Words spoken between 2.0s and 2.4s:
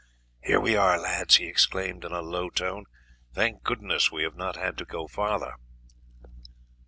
in a